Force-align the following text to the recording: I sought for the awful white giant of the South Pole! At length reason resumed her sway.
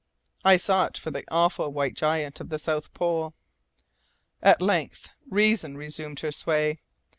I 0.43 0.57
sought 0.57 0.97
for 0.97 1.11
the 1.11 1.23
awful 1.29 1.71
white 1.71 1.93
giant 1.93 2.39
of 2.39 2.49
the 2.49 2.57
South 2.57 2.91
Pole! 2.91 3.35
At 4.41 4.59
length 4.59 5.09
reason 5.29 5.77
resumed 5.77 6.21
her 6.21 6.31
sway. 6.31 6.79